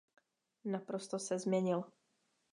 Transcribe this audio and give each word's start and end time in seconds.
Naprosto 0.65 1.19
se 1.19 1.39
změnil. 1.39 1.83